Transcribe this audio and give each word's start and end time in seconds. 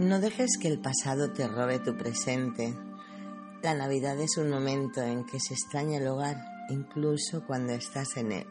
No 0.00 0.18
dejes 0.18 0.56
que 0.58 0.68
el 0.68 0.78
pasado 0.78 1.30
te 1.30 1.46
robe 1.46 1.78
tu 1.78 1.94
presente. 1.94 2.74
La 3.62 3.74
Navidad 3.74 4.18
es 4.18 4.38
un 4.38 4.48
momento 4.48 5.02
en 5.02 5.26
que 5.26 5.38
se 5.38 5.52
extraña 5.52 5.98
el 5.98 6.06
hogar, 6.06 6.42
incluso 6.70 7.44
cuando 7.46 7.74
estás 7.74 8.16
en 8.16 8.32
él. 8.32 8.46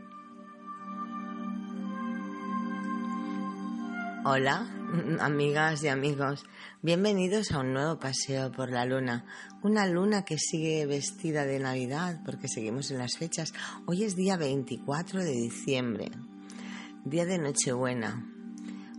Hola, 4.25 4.69
amigas 5.21 5.83
y 5.83 5.87
amigos. 5.87 6.45
Bienvenidos 6.83 7.51
a 7.51 7.61
un 7.61 7.73
nuevo 7.73 7.97
paseo 7.99 8.51
por 8.51 8.69
la 8.69 8.85
luna. 8.85 9.25
Una 9.63 9.87
luna 9.87 10.25
que 10.25 10.37
sigue 10.37 10.85
vestida 10.85 11.45
de 11.45 11.57
Navidad 11.57 12.21
porque 12.25 12.47
seguimos 12.47 12.91
en 12.91 12.99
las 12.99 13.17
fechas. 13.17 13.53
Hoy 13.87 14.03
es 14.03 14.15
día 14.15 14.37
24 14.37 15.23
de 15.23 15.31
diciembre, 15.31 16.11
día 17.05 17.25
de 17.25 17.39
Nochebuena. 17.39 18.23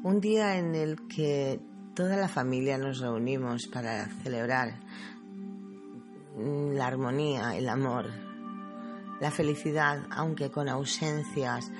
Un 0.02 0.20
día 0.20 0.58
en 0.58 0.74
el 0.74 1.06
que 1.06 1.60
toda 1.94 2.16
la 2.16 2.28
familia 2.28 2.78
nos 2.78 3.00
reunimos 3.00 3.66
para 3.66 4.06
celebrar 4.22 4.80
la 6.36 6.86
armonía, 6.86 7.56
el 7.56 7.68
amor, 7.68 8.10
la 9.20 9.30
felicidad, 9.30 10.06
aunque 10.10 10.50
con 10.50 10.68
ausencias 10.68 11.70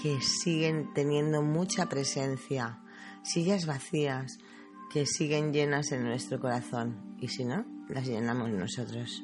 que 0.00 0.20
siguen 0.20 0.92
teniendo 0.94 1.42
mucha 1.42 1.86
presencia, 1.86 2.78
sillas 3.22 3.66
vacías 3.66 4.38
que 4.92 5.06
siguen 5.06 5.52
llenas 5.52 5.92
en 5.92 6.04
nuestro 6.04 6.40
corazón 6.40 7.16
y 7.20 7.28
si 7.28 7.44
no, 7.44 7.64
las 7.88 8.06
llenamos 8.06 8.50
nosotros. 8.50 9.22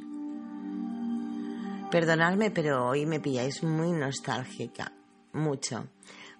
Perdonadme, 1.91 2.51
pero 2.51 2.87
hoy 2.89 3.07
me 3.07 3.21
pilláis 3.21 3.63
muy 3.63 3.93
nostálgica, 3.93 4.93
mucho. 5.33 5.89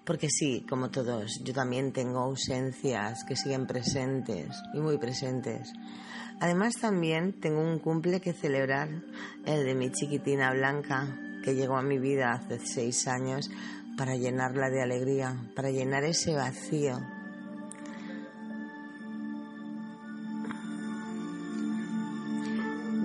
Porque 0.05 0.27
sí, 0.29 0.65
como 0.69 0.89
todos, 0.89 1.41
yo 1.43 1.53
también 1.53 1.93
tengo 1.93 2.19
ausencias 2.19 3.23
que 3.23 3.37
siguen 3.37 3.65
presentes 3.65 4.49
y 4.73 4.79
muy 4.79 4.97
presentes. 4.97 5.71
Además 6.41 6.73
también 6.75 7.39
tengo 7.39 7.61
un 7.61 7.79
cumple 7.79 8.19
que 8.19 8.33
celebrar, 8.33 8.89
el 9.45 9.65
de 9.65 9.75
mi 9.75 9.91
chiquitina 9.91 10.51
Blanca, 10.51 11.17
que 11.43 11.55
llegó 11.55 11.77
a 11.77 11.81
mi 11.83 11.99
vida 11.99 12.33
hace 12.33 12.59
seis 12.59 13.07
años 13.07 13.49
para 13.97 14.15
llenarla 14.15 14.69
de 14.69 14.81
alegría, 14.81 15.37
para 15.55 15.69
llenar 15.69 16.03
ese 16.03 16.33
vacío. 16.33 16.99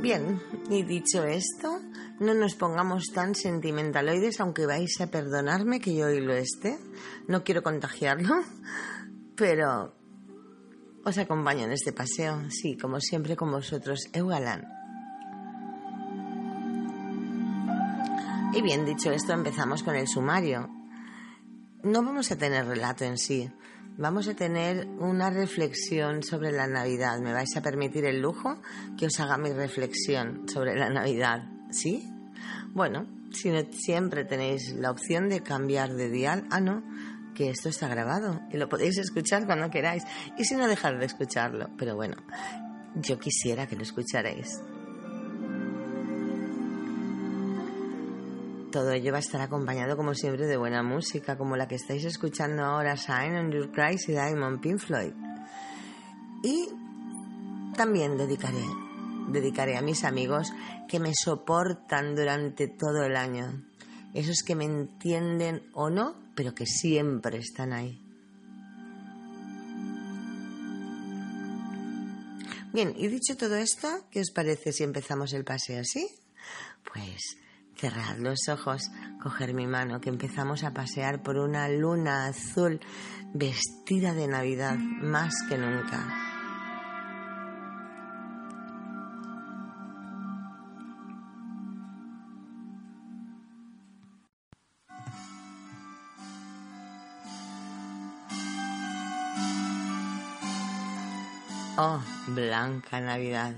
Bien, 0.01 0.41
y 0.71 0.83
dicho 0.85 1.25
esto, 1.25 1.81
no 2.21 2.35
nos 2.35 2.55
pongamos 2.55 3.05
tan 3.15 3.35
sentimentaloides, 3.35 4.41
aunque 4.41 4.67
vais 4.67 5.01
a 5.01 5.07
perdonarme 5.07 5.81
que 5.81 5.95
yo 5.95 6.07
hoy 6.07 6.21
lo 6.21 6.35
esté. 6.35 6.79
No 7.29 7.45
quiero 7.45 7.63
contagiarlo, 7.63 8.43
pero 9.37 9.95
os 11.05 11.19
acompaño 11.19 11.65
en 11.65 11.73
este 11.73 11.93
paseo, 11.93 12.51
sí, 12.51 12.77
como 12.77 13.01
siempre 13.01 13.37
con 13.37 13.51
vosotros, 13.51 14.09
Eugalán. 14.13 14.67
Y 18.53 18.63
bien, 18.63 18.85
dicho 18.85 19.11
esto, 19.13 19.33
empezamos 19.33 19.83
con 19.83 19.95
el 19.95 20.09
sumario. 20.09 20.69
No 21.85 22.03
vamos 22.03 22.33
a 22.33 22.37
tener 22.37 22.67
relato 22.67 23.05
en 23.05 23.17
sí, 23.17 23.49
vamos 23.97 24.27
a 24.27 24.35
tener 24.35 24.89
una 24.99 25.31
reflexión 25.31 26.25
sobre 26.25 26.51
la 26.51 26.67
Navidad. 26.67 27.21
¿Me 27.21 27.33
vais 27.33 27.57
a 27.57 27.63
permitir 27.63 28.05
el 28.05 28.21
lujo 28.21 28.61
que 28.99 29.07
os 29.07 29.21
haga 29.21 29.39
mi 29.39 29.53
reflexión 29.53 30.49
sobre 30.49 30.75
la 30.77 30.91
Navidad? 30.91 31.58
¿Sí? 31.71 32.09
Bueno, 32.73 33.07
si 33.33 33.51
no, 33.51 33.61
siempre 33.73 34.25
tenéis 34.25 34.73
la 34.75 34.91
opción 34.91 35.29
de 35.29 35.43
cambiar 35.43 35.95
de 35.95 36.11
dial. 36.11 36.47
Ah, 36.51 36.61
no, 36.61 36.83
que 37.35 37.51
esto 37.51 37.69
está 37.69 37.89
grabado 37.89 38.41
y 38.51 38.57
lo 38.57 38.69
podéis 38.69 38.99
escuchar 38.99 39.47
cuando 39.47 39.71
queráis. 39.71 40.05
Y 40.37 40.45
si 40.45 40.55
no, 40.55 40.67
dejar 40.67 40.99
de 40.99 41.07
escucharlo. 41.07 41.71
Pero 41.77 41.95
bueno, 41.95 42.17
yo 42.97 43.19
quisiera 43.19 43.67
que 43.67 43.77
lo 43.77 43.83
escucharéis. 43.83 44.61
Todo 48.73 48.93
ello 48.93 49.13
va 49.13 49.19
a 49.19 49.21
estar 49.21 49.41
acompañado, 49.41 49.97
como 49.97 50.15
siempre, 50.15 50.47
de 50.47 50.57
buena 50.57 50.83
música, 50.83 51.39
como 51.39 51.57
la 51.57 51.67
que 51.67 51.77
estáis 51.77 52.05
escuchando 52.05 52.65
ahora, 52.65 52.97
Shine 52.97 53.39
on 53.39 53.51
Your 53.51 53.71
Christ 53.71 54.11
y 54.11 54.13
Diamond 54.13 54.61
Pink 54.61 54.79
Floyd. 54.79 55.13
Y 56.43 56.69
también 57.77 58.19
dedicaré 58.19 58.88
dedicaré 59.33 59.77
a 59.77 59.83
mis 59.83 60.05
amigos 60.05 60.53
que 60.89 61.01
me 61.01 61.13
soportan 61.15 62.15
durante 62.15 62.69
todo 62.69 63.05
el 63.05 63.17
año. 63.17 63.65
Esos 64.15 64.43
que 64.43 64.55
me 64.55 64.65
entienden 64.65 65.71
o 65.75 65.91
no, 65.91 66.17
pero 66.35 66.55
que 66.55 66.67
siempre 66.67 67.39
están 67.39 67.73
ahí. 67.73 68.03
Bien, 72.73 72.95
y 72.97 73.09
dicho 73.09 73.37
todo 73.37 73.57
esto, 73.57 73.89
¿qué 74.11 74.21
os 74.21 74.31
parece 74.31 74.73
si 74.73 74.85
empezamos 74.85 75.33
el 75.33 75.45
paseo 75.45 75.81
así? 75.81 76.07
Pues 76.93 77.39
cerrad 77.77 78.19
los 78.19 78.49
ojos, 78.49 78.91
coger 79.23 79.55
mi 79.55 79.67
mano, 79.67 80.01
que 80.01 80.11
empezamos 80.11 80.65
a 80.65 80.73
pasear 80.73 81.23
por 81.23 81.39
una 81.39 81.69
luna 81.69 82.27
azul 82.27 82.81
vestida 83.33 84.15
de 84.15 84.29
Navidad 84.29 84.77
más 84.77 85.35
que 85.49 85.57
nunca. 85.57 86.28
Oh, 101.81 102.03
blanca 102.27 103.01
Navidad. 103.01 103.55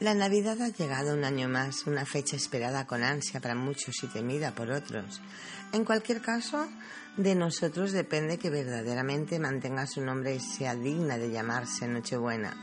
La 0.00 0.14
Navidad 0.14 0.58
ha 0.62 0.68
llegado 0.70 1.12
un 1.12 1.22
año 1.22 1.50
más, 1.50 1.86
una 1.86 2.06
fecha 2.06 2.34
esperada 2.34 2.86
con 2.86 3.02
ansia 3.02 3.40
para 3.40 3.54
muchos 3.54 4.02
y 4.02 4.06
temida 4.06 4.54
por 4.54 4.70
otros. 4.70 5.20
En 5.74 5.84
cualquier 5.84 6.22
caso, 6.22 6.66
de 7.18 7.34
nosotros 7.34 7.92
depende 7.92 8.38
que 8.38 8.48
verdaderamente 8.48 9.38
mantenga 9.38 9.86
su 9.86 10.00
nombre 10.00 10.34
y 10.34 10.40
sea 10.40 10.74
digna 10.74 11.18
de 11.18 11.30
llamarse 11.30 11.86
Nochebuena. 11.86 12.56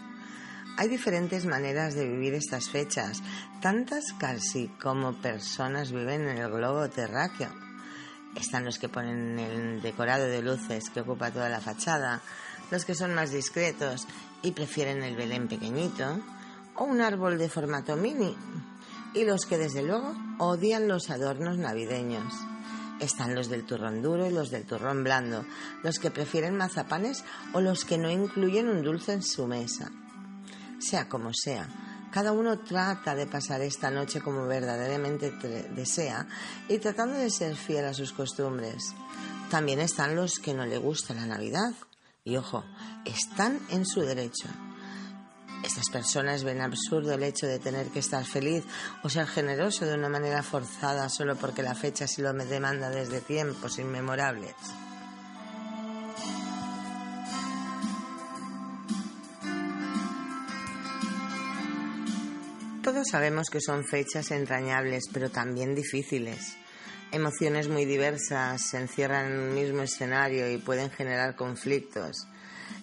Hay 0.79 0.89
diferentes 0.89 1.45
maneras 1.45 1.93
de 1.93 2.07
vivir 2.07 2.33
estas 2.33 2.67
fechas, 2.67 3.21
tantas 3.61 4.05
casi 4.13 4.69
como 4.81 5.21
personas 5.21 5.91
viven 5.91 6.27
en 6.27 6.39
el 6.39 6.49
globo 6.49 6.89
terráqueo. 6.89 7.62
Están 8.35 8.65
los 8.65 8.79
que 8.79 8.89
ponen 8.89 9.37
el 9.39 9.81
decorado 9.81 10.25
de 10.25 10.41
luces 10.41 10.89
que 10.89 11.01
ocupa 11.01 11.31
toda 11.31 11.49
la 11.49 11.61
fachada, 11.61 12.21
los 12.71 12.85
que 12.85 12.95
son 12.95 13.13
más 13.13 13.31
discretos 13.31 14.07
y 14.41 14.51
prefieren 14.51 15.03
el 15.03 15.15
Belén 15.15 15.47
pequeñito 15.47 16.19
o 16.75 16.85
un 16.85 17.01
árbol 17.01 17.37
de 17.37 17.49
formato 17.49 17.95
mini, 17.95 18.35
y 19.13 19.25
los 19.25 19.45
que 19.45 19.57
desde 19.57 19.83
luego 19.83 20.15
odian 20.39 20.87
los 20.87 21.09
adornos 21.09 21.57
navideños. 21.57 22.33
Están 22.99 23.35
los 23.35 23.49
del 23.49 23.65
turrón 23.65 24.01
duro 24.01 24.27
y 24.27 24.31
los 24.31 24.49
del 24.49 24.65
turrón 24.65 25.03
blando, 25.03 25.45
los 25.83 25.99
que 25.99 26.11
prefieren 26.11 26.57
mazapanes 26.57 27.23
o 27.53 27.61
los 27.61 27.85
que 27.85 27.97
no 27.97 28.09
incluyen 28.09 28.69
un 28.69 28.81
dulce 28.81 29.13
en 29.13 29.23
su 29.23 29.45
mesa. 29.45 29.91
Sea 30.79 31.07
como 31.09 31.31
sea, 31.33 31.67
cada 32.13 32.31
uno 32.31 32.59
trata 32.59 33.15
de 33.15 33.25
pasar 33.25 33.61
esta 33.61 33.89
noche 33.89 34.21
como 34.21 34.45
verdaderamente 34.45 35.31
desea 35.75 36.27
y 36.69 36.77
tratando 36.77 37.17
de 37.17 37.31
ser 37.31 37.55
fiel 37.55 37.85
a 37.85 37.93
sus 37.95 38.13
costumbres. 38.13 38.93
También 39.49 39.79
están 39.79 40.15
los 40.15 40.37
que 40.37 40.53
no 40.53 40.63
le 40.67 40.77
gusta 40.77 41.15
la 41.15 41.25
Navidad. 41.25 41.73
Y 42.23 42.37
ojo, 42.37 42.63
están 43.03 43.59
en 43.71 43.85
su 43.85 44.01
derecho. 44.01 44.47
Estas 45.63 45.89
personas 45.89 46.43
ven 46.43 46.61
absurdo 46.61 47.13
el 47.13 47.23
hecho 47.23 47.47
de 47.47 47.57
tener 47.57 47.87
que 47.87 47.99
estar 47.99 48.23
feliz 48.25 48.63
o 49.01 49.09
ser 49.09 49.25
generoso 49.25 49.85
de 49.85 49.95
una 49.95 50.09
manera 50.09 50.43
forzada 50.43 51.09
solo 51.09 51.35
porque 51.35 51.63
la 51.63 51.73
fecha 51.73 52.05
se 52.05 52.21
lo 52.21 52.31
demanda 52.31 52.91
desde 52.91 53.21
tiempos 53.21 53.79
inmemorables. 53.79 54.53
Sabemos 63.03 63.49
que 63.49 63.61
son 63.61 63.85
fechas 63.85 64.31
entrañables, 64.31 65.03
pero 65.11 65.29
también 65.29 65.75
difíciles. 65.75 66.57
Emociones 67.11 67.67
muy 67.67 67.85
diversas 67.85 68.69
se 68.69 68.79
encierran 68.79 69.31
en 69.31 69.39
un 69.39 69.53
mismo 69.53 69.83
escenario 69.83 70.49
y 70.49 70.57
pueden 70.57 70.89
generar 70.89 71.35
conflictos. 71.35 72.27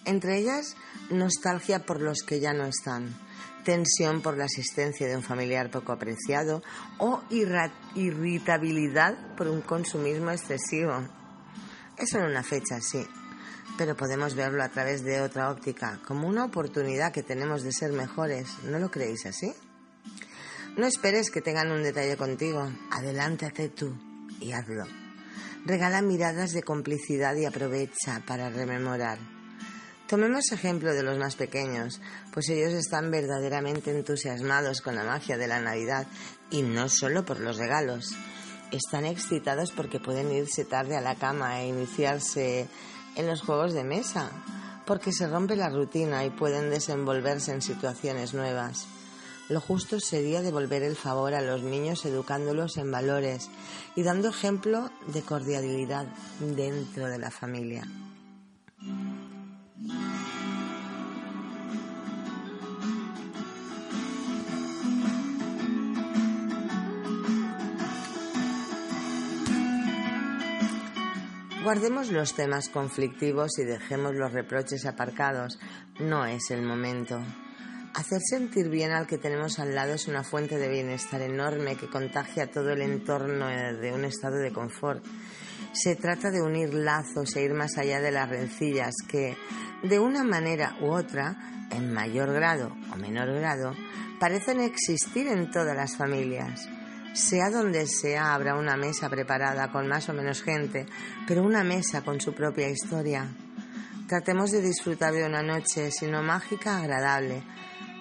Entre 0.05 0.37
ellas, 0.37 0.75
nostalgia 1.09 1.85
por 1.85 2.01
los 2.01 2.23
que 2.23 2.39
ya 2.39 2.53
no 2.53 2.65
están, 2.65 3.13
tensión 3.63 4.21
por 4.21 4.37
la 4.37 4.45
asistencia 4.45 5.07
de 5.07 5.15
un 5.15 5.23
familiar 5.23 5.69
poco 5.69 5.91
apreciado 5.91 6.63
o 6.97 7.21
irritabilidad 7.29 9.35
por 9.35 9.47
un 9.47 9.61
consumismo 9.61 10.31
excesivo. 10.31 11.03
Eso 11.97 12.19
en 12.19 12.25
una 12.25 12.43
fecha, 12.43 12.79
sí, 12.79 13.05
pero 13.77 13.95
podemos 13.95 14.35
verlo 14.35 14.63
a 14.63 14.69
través 14.69 15.03
de 15.03 15.21
otra 15.21 15.51
óptica, 15.51 15.99
como 16.07 16.27
una 16.27 16.45
oportunidad 16.45 17.11
que 17.11 17.21
tenemos 17.21 17.63
de 17.63 17.73
ser 17.73 17.91
mejores. 17.91 18.47
¿No 18.63 18.79
lo 18.79 18.89
creéis 18.89 19.25
así? 19.25 19.53
No 20.77 20.87
esperes 20.87 21.31
que 21.31 21.41
tengan 21.41 21.69
un 21.69 21.83
detalle 21.83 22.15
contigo. 22.15 22.71
Adelántate 22.91 23.69
tú 23.69 23.93
y 24.39 24.53
hazlo. 24.53 24.85
regala 25.65 26.01
miradas 26.01 26.53
de 26.53 26.63
complicidad 26.63 27.35
y 27.35 27.45
aprovecha 27.45 28.23
para 28.25 28.49
rememorar. 28.49 29.19
Tomemos 30.07 30.51
ejemplo 30.51 30.93
de 30.93 31.03
los 31.03 31.17
más 31.17 31.35
pequeños, 31.35 32.01
pues 32.33 32.49
ellos 32.49 32.73
están 32.73 33.11
verdaderamente 33.11 33.91
entusiasmados 33.91 34.81
con 34.81 34.95
la 34.95 35.03
magia 35.03 35.37
de 35.37 35.47
la 35.47 35.61
Navidad 35.61 36.07
y 36.49 36.63
no 36.63 36.89
solo 36.89 37.25
por 37.25 37.39
los 37.39 37.57
regalos. 37.57 38.15
Están 38.71 39.05
excitados 39.05 39.71
porque 39.71 39.99
pueden 39.99 40.31
irse 40.31 40.65
tarde 40.65 40.95
a 40.95 41.01
la 41.01 41.15
cama 41.15 41.61
e 41.61 41.67
iniciarse 41.67 42.67
en 43.15 43.27
los 43.27 43.41
juegos 43.41 43.73
de 43.73 43.83
mesa, 43.83 44.31
porque 44.85 45.11
se 45.11 45.27
rompe 45.27 45.55
la 45.55 45.69
rutina 45.69 46.25
y 46.25 46.29
pueden 46.29 46.69
desenvolverse 46.69 47.51
en 47.51 47.61
situaciones 47.61 48.33
nuevas. 48.33 48.87
Lo 49.51 49.59
justo 49.59 49.99
sería 49.99 50.41
devolver 50.41 50.81
el 50.81 50.95
favor 50.95 51.33
a 51.33 51.41
los 51.41 51.61
niños 51.61 52.05
educándolos 52.05 52.77
en 52.77 52.89
valores 52.89 53.49
y 53.97 54.03
dando 54.03 54.29
ejemplo 54.29 54.89
de 55.07 55.23
cordialidad 55.23 56.05
dentro 56.39 57.09
de 57.09 57.19
la 57.19 57.29
familia. 57.31 57.83
Guardemos 71.61 72.09
los 72.09 72.33
temas 72.35 72.69
conflictivos 72.69 73.59
y 73.59 73.65
dejemos 73.65 74.15
los 74.15 74.31
reproches 74.31 74.85
aparcados. 74.85 75.59
No 75.99 76.25
es 76.25 76.51
el 76.51 76.61
momento. 76.61 77.21
Hacer 77.93 78.21
sentir 78.21 78.69
bien 78.69 78.91
al 78.91 79.05
que 79.05 79.17
tenemos 79.17 79.59
al 79.59 79.75
lado 79.75 79.93
es 79.93 80.07
una 80.07 80.23
fuente 80.23 80.57
de 80.57 80.69
bienestar 80.69 81.21
enorme 81.21 81.75
que 81.75 81.89
contagia 81.89 82.49
todo 82.49 82.71
el 82.71 82.81
entorno 82.81 83.47
de 83.47 83.91
un 83.91 84.05
estado 84.05 84.37
de 84.37 84.53
confort. 84.53 85.03
Se 85.73 85.97
trata 85.97 86.31
de 86.31 86.41
unir 86.41 86.73
lazos 86.73 87.35
e 87.35 87.43
ir 87.43 87.53
más 87.53 87.77
allá 87.77 87.99
de 87.99 88.11
las 88.11 88.29
rencillas 88.29 88.95
que, 89.09 89.35
de 89.83 89.99
una 89.99 90.23
manera 90.23 90.77
u 90.79 90.91
otra, 90.91 91.67
en 91.69 91.93
mayor 91.93 92.31
grado 92.31 92.73
o 92.93 92.95
menor 92.95 93.33
grado, 93.33 93.75
parecen 94.21 94.61
existir 94.61 95.27
en 95.27 95.51
todas 95.51 95.75
las 95.75 95.97
familias. 95.97 96.69
Sea 97.13 97.49
donde 97.49 97.87
sea, 97.87 98.33
habrá 98.33 98.55
una 98.55 98.77
mesa 98.77 99.09
preparada 99.09 99.69
con 99.69 99.89
más 99.89 100.07
o 100.07 100.13
menos 100.13 100.41
gente, 100.41 100.85
pero 101.27 101.43
una 101.43 101.65
mesa 101.65 102.03
con 102.03 102.21
su 102.21 102.33
propia 102.33 102.69
historia. 102.69 103.27
Tratemos 104.07 104.51
de 104.51 104.61
disfrutar 104.61 105.13
de 105.13 105.25
una 105.25 105.41
noche, 105.41 105.91
si 105.91 106.07
no 106.07 106.23
mágica, 106.23 106.77
agradable. 106.77 107.43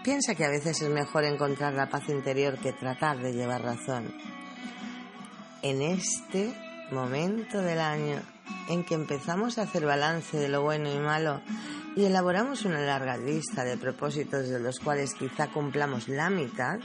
Piensa 0.03 0.35
que 0.35 0.47
a 0.47 0.51
veces 0.51 0.81
es 0.81 0.89
mejor 0.89 1.25
encontrar 1.25 1.75
la 1.75 1.91
paz 1.91 2.09
interior 2.09 2.59
que 2.59 2.73
tratar 2.73 3.19
de 3.19 3.35
llevar 3.35 3.63
razón. 3.63 4.15
En 5.63 5.83
este 5.83 6.55
momento 6.91 7.61
del 7.61 7.81
año 7.81 8.23
en 8.71 8.83
que 8.85 8.95
empezamos 8.95 9.59
a 9.59 9.63
hacer 9.63 9.85
balance 9.85 10.39
de 10.39 10.49
lo 10.49 10.63
bueno 10.63 10.91
y 10.91 10.99
malo 10.99 11.43
y 11.97 12.05
elaboramos 12.05 12.65
una 12.65 12.81
larga 12.81 13.19
lista 13.19 13.63
de 13.63 13.77
propósitos 13.77 14.49
de 14.49 14.59
los 14.59 14.81
cuales 14.81 15.13
quizá 15.13 15.49
cumplamos 15.49 16.09
la 16.09 16.31
mitad, 16.31 16.79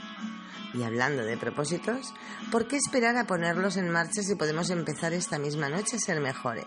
y 0.74 0.82
hablando 0.82 1.24
de 1.24 1.38
propósitos, 1.38 2.12
¿por 2.50 2.68
qué 2.68 2.76
esperar 2.76 3.16
a 3.16 3.26
ponerlos 3.26 3.78
en 3.78 3.88
marcha 3.88 4.22
si 4.22 4.34
podemos 4.34 4.68
empezar 4.68 5.14
esta 5.14 5.38
misma 5.38 5.70
noche 5.70 5.96
a 5.96 6.00
ser 6.00 6.20
mejores? 6.20 6.66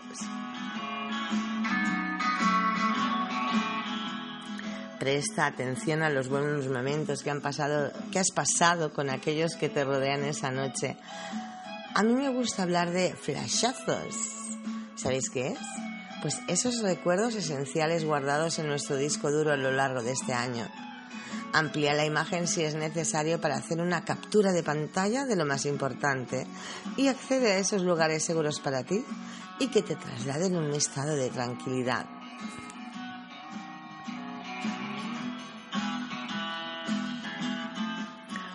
Presta 5.00 5.46
atención 5.46 6.02
a 6.02 6.10
los 6.10 6.28
buenos 6.28 6.68
momentos 6.68 7.22
que 7.22 7.30
han 7.30 7.40
pasado, 7.40 7.90
que 8.12 8.18
has 8.18 8.32
pasado 8.32 8.92
con 8.92 9.08
aquellos 9.08 9.56
que 9.56 9.70
te 9.70 9.82
rodean 9.82 10.24
esa 10.24 10.50
noche. 10.50 10.98
A 11.94 12.02
mí 12.02 12.12
me 12.12 12.28
gusta 12.28 12.64
hablar 12.64 12.90
de 12.90 13.14
flashazos. 13.14 14.14
¿Sabéis 14.96 15.30
qué 15.30 15.48
es? 15.48 15.58
Pues 16.20 16.38
esos 16.48 16.82
recuerdos 16.82 17.34
esenciales 17.34 18.04
guardados 18.04 18.58
en 18.58 18.68
nuestro 18.68 18.96
disco 18.96 19.30
duro 19.30 19.52
a 19.52 19.56
lo 19.56 19.72
largo 19.72 20.02
de 20.02 20.12
este 20.12 20.34
año. 20.34 20.68
Amplía 21.54 21.94
la 21.94 22.04
imagen 22.04 22.46
si 22.46 22.62
es 22.62 22.74
necesario 22.74 23.40
para 23.40 23.56
hacer 23.56 23.80
una 23.80 24.04
captura 24.04 24.52
de 24.52 24.62
pantalla 24.62 25.24
de 25.24 25.34
lo 25.34 25.46
más 25.46 25.64
importante 25.64 26.46
y 26.98 27.08
accede 27.08 27.52
a 27.52 27.58
esos 27.58 27.80
lugares 27.84 28.22
seguros 28.22 28.60
para 28.60 28.84
ti 28.84 29.02
y 29.58 29.68
que 29.68 29.80
te 29.80 29.96
trasladen 29.96 30.56
un 30.56 30.74
estado 30.74 31.16
de 31.16 31.30
tranquilidad. 31.30 32.19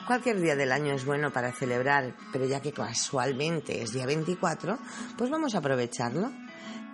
Cualquier 0.07 0.39
día 0.39 0.55
del 0.55 0.71
año 0.71 0.93
es 0.93 1.03
bueno 1.03 1.31
para 1.31 1.51
celebrar, 1.51 2.15
pero 2.31 2.45
ya 2.45 2.61
que 2.61 2.71
casualmente 2.71 3.81
es 3.81 3.91
día 3.91 4.05
24, 4.05 4.77
pues 5.17 5.31
vamos 5.31 5.55
a 5.55 5.57
aprovecharlo. 5.57 6.31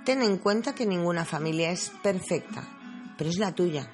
Ten 0.06 0.22
en 0.22 0.38
cuenta 0.38 0.74
que 0.74 0.86
ninguna 0.86 1.26
familia 1.26 1.72
es 1.72 1.92
perfecta, 2.02 2.64
pero 3.18 3.30
es 3.30 3.38
la 3.38 3.54
tuya 3.54 3.90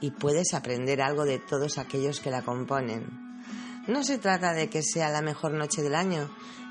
y 0.00 0.10
puedes 0.10 0.54
aprender 0.54 1.02
algo 1.02 1.26
de 1.26 1.38
todos 1.38 1.76
aquellos 1.76 2.20
que 2.20 2.30
la 2.30 2.42
componen. 2.42 3.42
No 3.88 4.02
se 4.02 4.16
trata 4.16 4.54
de 4.54 4.68
que 4.68 4.82
sea 4.82 5.10
la 5.10 5.20
mejor 5.20 5.52
noche 5.52 5.82
del 5.82 5.94
año, 5.94 6.30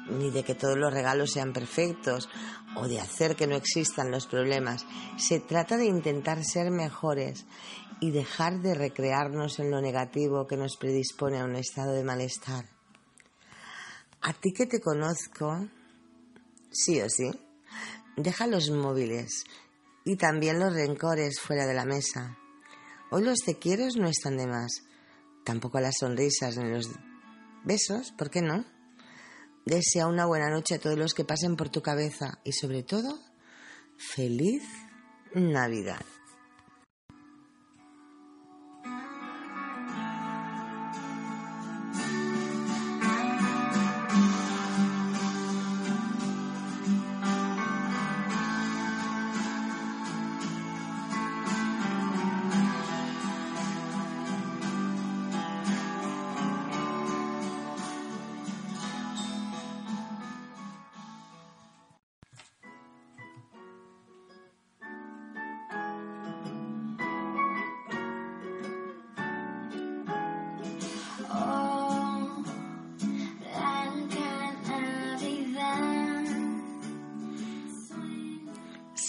ni 0.10 0.32
de 0.32 0.44
que 0.44 0.56
todos 0.56 0.78
los 0.78 0.94
regalos 0.94 1.32
sean 1.32 1.54
perfectos 1.54 2.30
o 2.76 2.88
de 2.88 3.00
hacer 3.00 3.36
que 3.36 3.48
no 3.48 3.56
existan 3.56 4.12
los 4.12 4.28
problemas. 4.28 4.86
Se 5.18 5.40
trata 5.40 5.78
de 5.78 5.86
intentar 5.86 6.44
ser 6.44 6.72
mejores 6.72 7.46
y 8.00 8.12
dejar 8.12 8.62
de 8.62 8.76
recrearnos 8.76 9.60
en 9.60 9.72
lo 9.72 9.82
negativo 9.82 10.48
que 10.48 10.58
nos 10.58 10.78
predispone 10.78 11.40
a 11.40 11.46
un 11.46 11.56
estado 11.56 11.94
de 11.94 12.04
malestar. 12.04 12.66
A 14.22 14.34
ti 14.34 14.52
que 14.54 14.66
te 14.66 14.82
conozco, 14.82 15.68
sí 16.72 17.02
o 17.02 17.10
sí, 17.10 17.30
deja 18.18 18.48
los 18.48 18.70
móviles 18.70 19.44
y 20.04 20.16
también 20.18 20.60
los 20.60 20.74
rencores 20.74 21.40
fuera 21.40 21.66
de 21.66 21.74
la 21.74 21.86
mesa. 21.86 22.38
Hoy 23.12 23.24
los 23.24 23.40
te 23.40 23.58
quiero 23.58 23.86
no 23.96 24.08
están 24.08 24.38
de 24.38 24.48
más. 24.48 24.84
Tampoco 25.44 25.80
las 25.80 25.98
sonrisas 26.00 26.58
ni 26.58 26.70
los 26.72 26.90
besos, 27.64 28.12
¿por 28.12 28.30
qué 28.30 28.42
no? 28.42 28.66
Desea 29.66 30.06
una 30.06 30.28
buena 30.28 30.52
noche 30.52 30.76
a 30.76 30.80
todos 30.80 30.96
los 30.96 31.16
que 31.16 31.26
pasen 31.26 31.56
por 31.56 31.70
tu 31.70 31.82
cabeza 31.82 32.38
y 32.44 32.52
sobre 32.52 32.84
todo, 32.84 33.18
feliz 33.98 34.62
Navidad. 35.34 36.06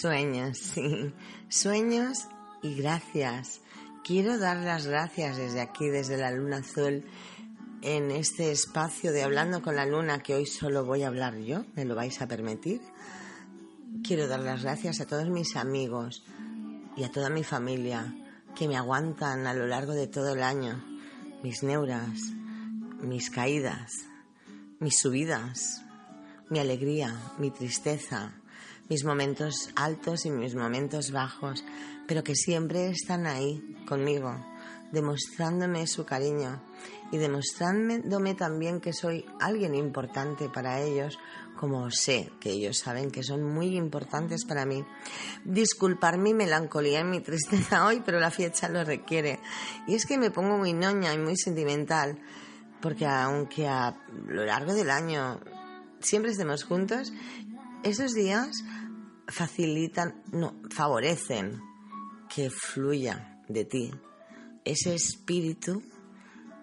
Sueños, 0.01 0.59
sí. 0.75 1.15
Sueños 1.49 2.27
y 2.63 2.75
gracias. 2.75 3.61
Quiero 4.05 4.39
dar 4.39 4.59
las 4.59 4.87
gracias 4.87 5.37
desde 5.37 5.61
aquí, 5.61 5.89
desde 5.89 6.17
la 6.19 6.31
luna 6.31 6.59
azul, 6.59 7.05
en 7.83 8.11
este 8.11 8.51
espacio 8.53 9.13
de 9.13 9.23
Hablando 9.23 9.63
con 9.63 9.77
la 9.77 9.87
Luna, 9.87 10.23
que 10.23 10.35
hoy 10.35 10.47
solo 10.47 10.85
voy 10.85 11.03
a 11.03 11.09
hablar 11.09 11.37
yo, 11.39 11.65
¿me 11.75 11.85
lo 11.85 11.95
vais 11.95 12.21
a 12.21 12.29
permitir? 12.29 12.81
Quiero 14.05 14.29
dar 14.29 14.41
las 14.41 14.63
gracias 14.63 15.01
a 15.01 15.07
todos 15.07 15.29
mis 15.29 15.57
amigos 15.57 16.25
y 16.97 17.05
a 17.05 17.11
toda 17.11 17.31
mi 17.31 17.43
familia 17.43 18.15
que 18.55 18.69
me 18.69 18.77
aguantan 18.77 19.47
a 19.47 19.55
lo 19.55 19.67
largo 19.67 19.93
de 19.93 20.07
todo 20.07 20.35
el 20.35 20.43
año, 20.43 20.85
mis 21.43 21.63
neuras, 21.63 22.33
mis 23.01 23.31
caídas, 23.31 23.93
mis 24.79 24.99
subidas, 24.99 25.83
mi 26.49 26.59
alegría, 26.59 27.15
mi 27.39 27.51
tristeza, 27.51 28.33
mis 28.89 29.05
momentos 29.05 29.71
altos 29.75 30.27
y 30.27 30.31
mis 30.31 30.55
momentos 30.55 31.11
bajos, 31.11 31.65
pero 32.07 32.23
que 32.23 32.35
siempre 32.35 32.89
están 32.89 33.27
ahí 33.27 33.77
conmigo, 33.89 34.35
demostrándome 34.93 35.87
su 35.87 36.05
cariño 36.05 36.63
y 37.11 37.19
demostrándome 37.19 38.35
también 38.35 38.81
que 38.81 38.93
soy 38.93 39.25
alguien 39.41 39.75
importante 39.75 40.49
para 40.49 40.81
ellos, 40.81 41.19
como 41.59 41.91
sé 41.91 42.31
que 42.41 42.51
ellos 42.51 42.79
saben 42.79 43.11
que 43.11 43.23
son 43.23 43.43
muy 43.43 43.77
importantes 43.77 44.45
para 44.45 44.67
mí. 44.67 44.85
Disculpar 45.45 46.19
mi 46.19 46.35
melancolía 46.35 47.01
y 47.01 47.05
mi 47.05 47.21
tristeza 47.21 47.87
hoy, 47.87 48.03
pero 48.05 48.21
la 48.21 48.31
fecha 48.31 48.69
lo 48.69 48.85
requiere. 48.85 49.41
Y 49.87 49.95
es 49.95 50.07
que 50.07 50.19
me 50.19 50.31
pongo 50.31 50.59
muy 50.59 50.73
noña 50.73 51.15
y 51.15 51.19
muy 51.19 51.37
sentimental, 51.37 52.19
porque 52.81 53.07
aunque 53.07 53.67
a 53.67 53.97
lo 54.27 54.45
largo 54.45 54.75
del 54.75 54.91
año 54.91 55.41
siempre 56.01 56.31
estemos 56.31 56.65
juntos, 56.65 57.13
Esos 57.87 58.15
días 58.15 58.65
facilitan, 59.29 60.21
no, 60.33 60.61
favorecen 60.71 61.63
que 62.29 62.51
fluya 62.51 63.39
de 63.49 63.65
ti 63.65 63.93
ese 64.65 64.97
espíritu 64.97 65.85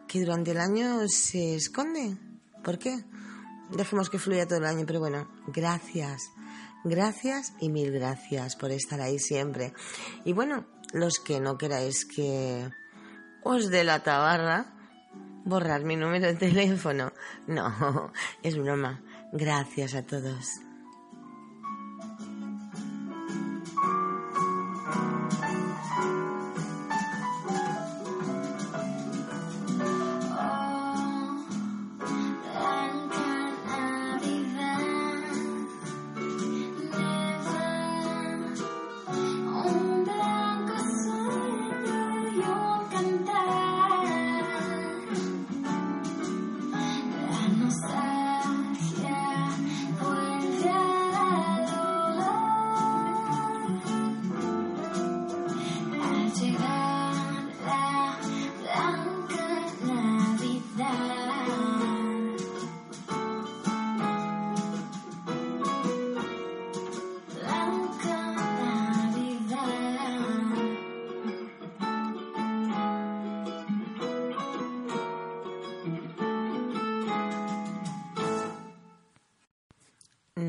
que 0.06 0.20
durante 0.20 0.52
el 0.52 0.60
año 0.60 1.08
se 1.08 1.56
esconde. 1.56 2.18
¿Por 2.62 2.78
qué? 2.78 3.06
Dejemos 3.70 4.10
que 4.10 4.20
fluya 4.20 4.46
todo 4.46 4.60
el 4.60 4.66
año, 4.66 4.84
pero 4.86 5.00
bueno, 5.00 5.30
gracias. 5.48 6.24
Gracias 6.84 7.54
y 7.62 7.70
mil 7.70 7.94
gracias 7.94 8.58
por 8.58 8.72
estar 8.72 9.00
ahí 9.00 9.18
siempre. 9.18 9.74
Y 10.26 10.34
bueno, 10.34 10.66
los 10.92 11.20
que 11.24 11.40
no 11.40 11.58
queráis 11.58 12.04
que 12.04 12.70
os 13.44 13.70
dé 13.70 13.86
la 13.86 14.04
tabarra, 14.04 14.76
borrar 15.46 15.86
mi 15.86 15.96
número 15.96 16.28
de 16.28 16.36
teléfono. 16.36 17.14
No, 17.48 18.12
es 18.44 18.58
broma. 18.58 19.02
Gracias 19.32 19.96
a 19.96 20.04
todos. 20.04 20.73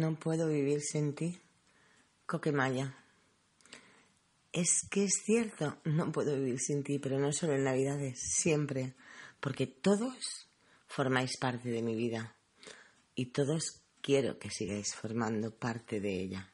No 0.05 0.17
puedo 0.17 0.49
vivir 0.49 0.83
sin 0.83 1.15
ti, 1.15 1.41
Coquemaya. 2.27 2.95
Es 4.53 4.87
que 4.91 5.05
es 5.05 5.23
cierto, 5.25 5.79
no 5.85 6.13
puedo 6.13 6.37
vivir 6.37 6.61
sin 6.61 6.85
ti, 6.85 6.99
pero 6.99 7.19
no 7.19 7.33
solo 7.33 7.55
en 7.55 7.65
Navidades, 7.65 8.21
siempre, 8.21 8.93
porque 9.41 9.67
todos 9.67 10.47
formáis 10.89 11.39
parte 11.39 11.71
de 11.71 11.81
mi 11.81 11.95
vida 11.95 12.37
y 13.15 13.33
todos 13.33 13.81
quiero 14.03 14.39
que 14.39 14.51
sigáis 14.51 14.95
formando 14.95 15.51
parte 15.53 16.03
de 16.03 16.21
ella. 16.21 16.53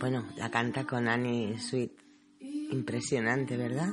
Bueno, 0.00 0.32
la 0.38 0.50
canta 0.50 0.86
con 0.86 1.08
Annie 1.08 1.58
Sweet. 1.58 1.92
Impresionante, 2.70 3.58
¿verdad? 3.58 3.90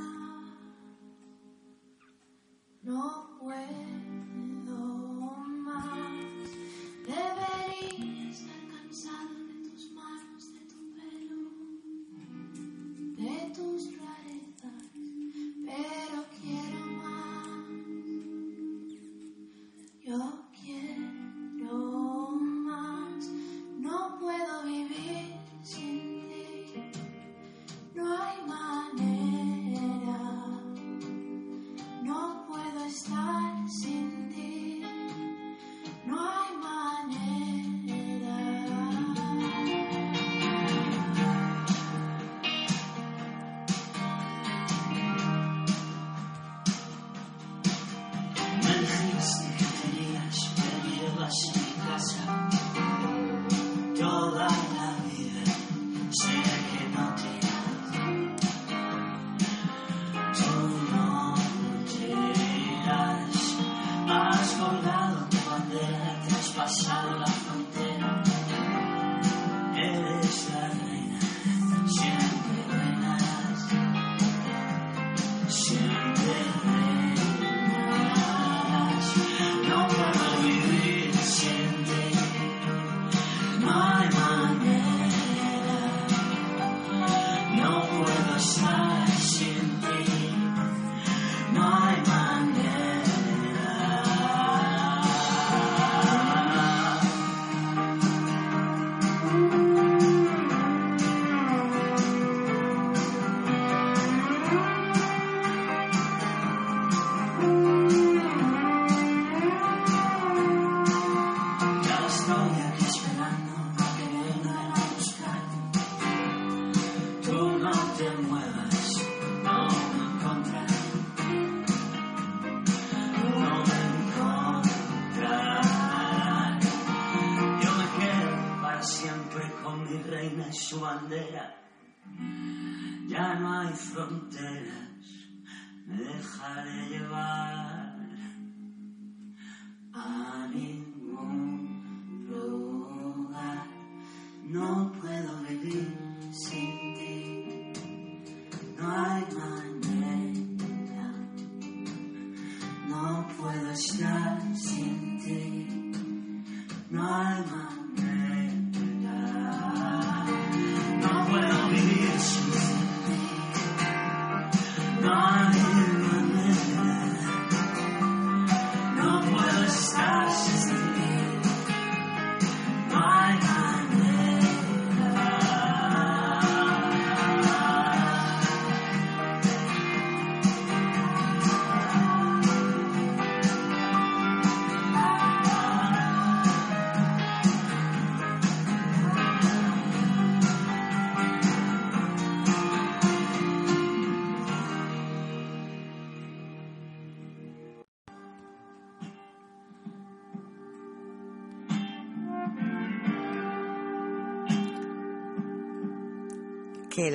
Llevar 136.36 137.67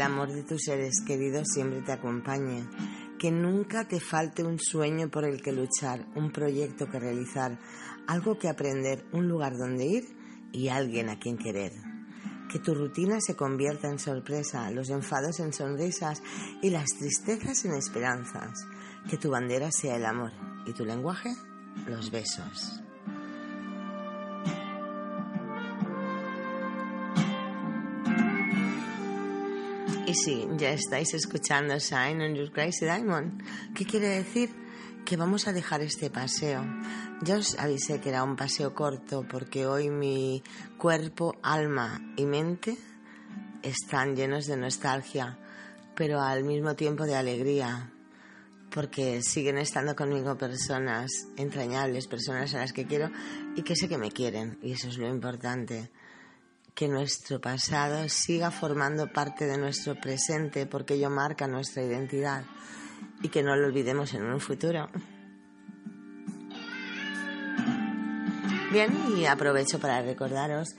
amor 0.03 0.31
de 0.31 0.43
tus 0.43 0.63
seres 0.65 1.01
queridos 1.05 1.47
siempre 1.53 1.81
te 1.81 1.93
acompañe. 1.93 2.67
Que 3.17 3.31
nunca 3.31 3.87
te 3.87 3.99
falte 3.99 4.43
un 4.43 4.59
sueño 4.59 5.09
por 5.09 5.23
el 5.25 5.41
que 5.41 5.51
luchar, 5.51 6.05
un 6.15 6.31
proyecto 6.31 6.89
que 6.89 6.99
realizar, 6.99 7.57
algo 8.07 8.37
que 8.37 8.49
aprender, 8.49 9.05
un 9.11 9.27
lugar 9.27 9.57
donde 9.57 9.85
ir 9.85 10.03
y 10.51 10.67
alguien 10.67 11.09
a 11.09 11.17
quien 11.17 11.37
querer. 11.37 11.71
Que 12.51 12.59
tu 12.59 12.75
rutina 12.75 13.19
se 13.19 13.35
convierta 13.35 13.89
en 13.89 13.97
sorpresa, 13.97 14.69
los 14.69 14.89
enfados 14.89 15.39
en 15.39 15.53
sonrisas 15.53 16.21
y 16.61 16.69
las 16.69 16.89
tristezas 16.99 17.65
en 17.65 17.73
esperanzas. 17.73 18.67
Que 19.09 19.17
tu 19.17 19.31
bandera 19.31 19.71
sea 19.71 19.95
el 19.95 20.05
amor 20.05 20.31
y 20.67 20.73
tu 20.73 20.85
lenguaje 20.85 21.33
los 21.87 22.11
besos. 22.11 22.82
Y 30.13 30.15
sí, 30.15 30.47
ya 30.57 30.69
estáis 30.69 31.11
escuchando 31.15 31.79
Shine 31.79 32.23
on 32.23 32.35
Your 32.35 32.51
Crazy 32.51 32.85
Diamond. 32.85 33.41
¿Qué 33.73 33.83
quiere 33.83 34.09
decir? 34.09 34.51
Que 35.03 35.17
vamos 35.17 35.47
a 35.47 35.53
dejar 35.53 35.81
este 35.81 36.11
paseo. 36.11 36.63
Ya 37.23 37.37
os 37.37 37.57
avisé 37.57 37.99
que 37.99 38.09
era 38.09 38.23
un 38.23 38.35
paseo 38.35 38.75
corto 38.75 39.25
porque 39.27 39.65
hoy 39.65 39.89
mi 39.89 40.43
cuerpo, 40.77 41.35
alma 41.41 41.99
y 42.15 42.27
mente 42.27 42.77
están 43.63 44.15
llenos 44.15 44.45
de 44.45 44.55
nostalgia, 44.55 45.39
pero 45.95 46.21
al 46.21 46.43
mismo 46.43 46.75
tiempo 46.75 47.05
de 47.05 47.15
alegría, 47.15 47.91
porque 48.69 49.23
siguen 49.23 49.57
estando 49.57 49.95
conmigo 49.95 50.37
personas 50.37 51.09
entrañables, 51.37 52.05
personas 52.05 52.53
a 52.53 52.59
las 52.59 52.71
que 52.71 52.85
quiero 52.85 53.09
y 53.55 53.63
que 53.63 53.75
sé 53.75 53.89
que 53.89 53.97
me 53.97 54.11
quieren, 54.11 54.59
y 54.61 54.73
eso 54.73 54.89
es 54.89 54.99
lo 54.99 55.09
importante. 55.09 55.89
Que 56.75 56.87
nuestro 56.87 57.39
pasado 57.39 58.09
siga 58.09 58.49
formando 58.51 59.11
parte 59.11 59.45
de 59.45 59.57
nuestro 59.57 59.95
presente 59.95 60.65
porque 60.65 60.95
ello 60.95 61.09
marca 61.09 61.47
nuestra 61.47 61.83
identidad 61.83 62.45
y 63.21 63.29
que 63.29 63.43
no 63.43 63.55
lo 63.55 63.67
olvidemos 63.67 64.13
en 64.13 64.23
un 64.23 64.39
futuro. 64.39 64.89
Bien, 68.71 68.91
y 69.15 69.25
aprovecho 69.25 69.79
para 69.79 70.01
recordaros 70.01 70.75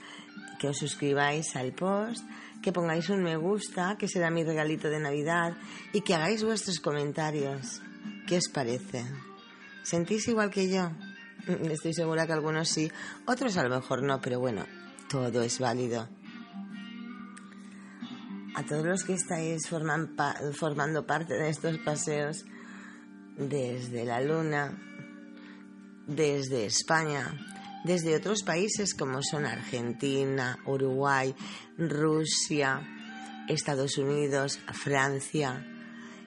que 0.59 0.67
os 0.67 0.77
suscribáis 0.77 1.55
al 1.55 1.71
post, 1.71 2.27
que 2.61 2.73
pongáis 2.73 3.09
un 3.09 3.23
me 3.23 3.37
gusta, 3.37 3.95
que 3.97 4.07
será 4.07 4.29
mi 4.29 4.43
regalito 4.43 4.89
de 4.89 4.99
Navidad, 4.99 5.53
y 5.93 6.01
que 6.01 6.13
hagáis 6.13 6.43
vuestros 6.43 6.79
comentarios. 6.79 7.81
¿Qué 8.27 8.37
os 8.37 8.49
parece? 8.49 9.05
¿Sentís 9.83 10.27
igual 10.27 10.49
que 10.49 10.69
yo? 10.69 10.91
Estoy 11.69 11.93
segura 11.93 12.25
que 12.25 12.33
algunos 12.33 12.67
sí, 12.67 12.91
otros 13.27 13.55
a 13.55 13.63
lo 13.63 13.69
mejor 13.69 14.03
no, 14.03 14.19
pero 14.19 14.39
bueno, 14.39 14.65
todo 15.09 15.41
es 15.41 15.59
válido. 15.59 16.07
A 18.55 18.63
todos 18.63 18.85
los 18.85 19.03
que 19.03 19.13
estáis 19.13 19.67
formando 19.67 21.05
parte 21.05 21.33
de 21.33 21.49
estos 21.49 21.77
paseos 21.79 22.45
desde 23.37 24.05
la 24.05 24.21
Luna, 24.21 24.77
desde 26.07 26.65
España, 26.65 27.37
desde 27.83 28.15
otros 28.15 28.43
países 28.43 28.93
como 28.93 29.21
son 29.21 29.45
Argentina, 29.45 30.57
Uruguay, 30.65 31.35
Rusia, 31.77 32.81
Estados 33.47 33.97
Unidos, 33.97 34.59
Francia. 34.73 35.74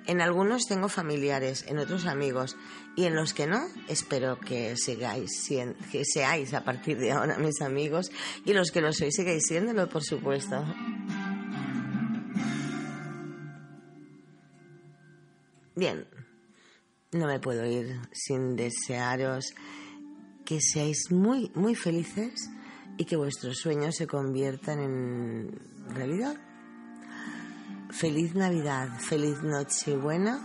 En 0.09 0.23
algunos 0.23 0.65
tengo 0.65 0.89
familiares, 0.89 1.67
en 1.69 1.79
otros 1.79 2.07
amigos 2.07 2.57
y 2.97 3.05
en 3.05 3.15
los 3.15 3.35
que 3.35 3.47
no, 3.47 3.61
espero 3.89 4.41
que 4.41 4.75
sigáis 4.75 5.31
que 5.93 6.03
seáis 6.03 6.55
a 6.55 6.65
partir 6.65 6.99
de 6.99 7.13
ahora 7.13 7.37
mis 7.37 7.61
amigos 7.61 8.11
y 8.47 8.55
los 8.55 8.71
que 8.71 8.81
lo 8.81 8.95
sois 8.95 9.15
sigáis 9.15 9.45
siéndolo, 9.47 9.87
por 9.87 10.03
supuesto. 10.03 10.65
Bien, 15.77 16.09
no 17.13 17.27
me 17.27 17.39
puedo 17.39 17.67
ir 17.67 18.01
sin 18.11 18.57
desearos 18.57 19.53
que 20.47 20.63
seáis 20.63 21.13
muy, 21.13 21.53
muy 21.55 21.75
felices 21.75 22.49
y 22.97 23.05
que 23.05 23.17
vuestros 23.17 23.59
sueños 23.59 23.97
se 23.97 24.07
conviertan 24.07 24.81
en 24.81 25.61
realidad. 25.91 26.48
Feliz 27.91 28.35
Navidad, 28.35 28.89
feliz 28.99 29.43
Nochebuena 29.43 30.41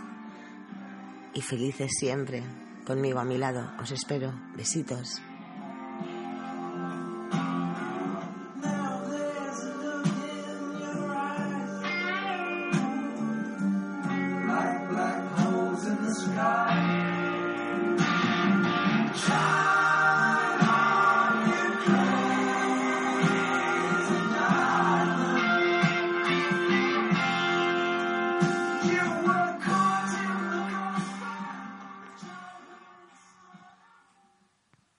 y 1.34 1.42
felices 1.42 1.92
siempre. 2.00 2.42
Conmigo 2.86 3.20
a 3.20 3.26
mi 3.26 3.38
lado. 3.38 3.72
Os 3.80 3.92
espero. 3.92 4.34
Besitos. 4.56 5.22